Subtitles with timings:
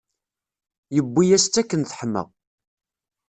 [0.95, 2.23] Yewwi-yas-tt akken teḥma.